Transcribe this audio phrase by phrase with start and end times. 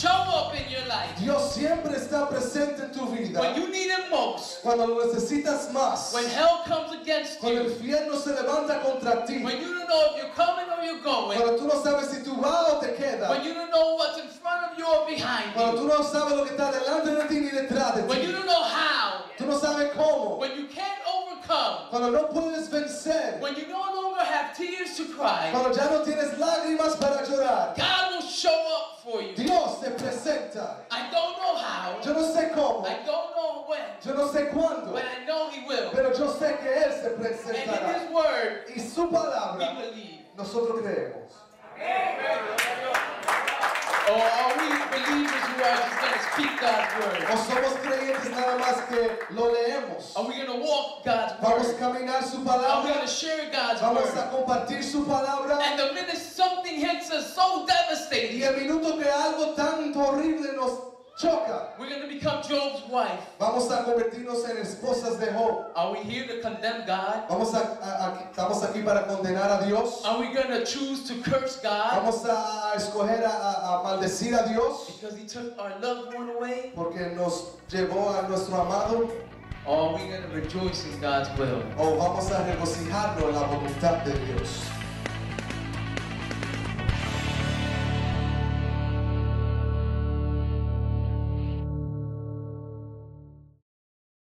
[0.00, 3.40] show up in your life Dios siempre está presente en tu vida.
[3.40, 4.62] when you need Him most.
[4.62, 6.12] Cuando lo necesitas más.
[6.14, 7.72] When hell comes against Cuando el you.
[7.72, 9.42] infierno se levanta contra ti.
[9.42, 11.38] When you don't know if you're coming or you're going.
[11.38, 13.28] Cuando tú no sabes si tú vas o te quedas.
[13.30, 15.88] When you don't know what's in front of you or behind Cuando you.
[15.88, 18.46] tú no sabes lo que está delante de ti ni detrás de When you don't
[18.46, 19.24] know how.
[19.36, 20.38] Tú no sabes cómo.
[20.38, 21.88] When you can't overcome.
[21.90, 23.40] Cuando no puedes vencer.
[23.40, 25.48] When you no longer have tears to cry.
[25.50, 26.87] Cuando ya no tienes lágrimas
[33.28, 33.80] don't know when.
[34.04, 34.92] Yo no sé cuándo.
[34.92, 35.90] But I know He will.
[35.92, 38.00] Pero yo sé que Él se And in.
[38.00, 39.08] His word, Y su
[39.76, 40.18] we believe.
[40.36, 41.32] nosotros creemos.
[44.08, 47.24] Or oh, are we believers who are just going to speak God's word?
[47.28, 50.16] O somos creyentes nada más que lo leemos.
[50.16, 51.78] Are we going to walk God's Vamos a word?
[51.78, 52.88] caminar su Are we palabra.
[52.88, 54.30] going to share God's Vamos a word?
[54.32, 55.60] compartir su palabra.
[55.60, 57.66] And the minute something hits us so
[58.10, 59.67] Y el minuto que algo tan
[61.18, 63.20] choca, we're going to become Job's wife.
[63.40, 65.66] vamos a convertirnos en esposas de Job.
[65.74, 67.24] Are we here to condemn God?
[67.28, 70.04] Vamos a, a- estamos aquí para condenar a Dios.
[70.04, 74.34] Are we going to choose to curse God Vamos a escoger a, a- a maldecir
[74.38, 76.72] a Dios because He took our loved one away?
[76.74, 79.10] porque nos llevó a nuestro amado.
[79.66, 81.62] Or are we going to rejoice in God's will?
[81.76, 84.62] O vamos a regocijarnos en la voluntad de Dios.